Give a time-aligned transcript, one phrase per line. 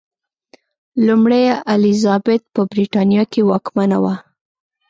[1.05, 1.43] لومړۍ
[1.73, 4.15] الیزابت په برېټانیا کې واکمنه وه.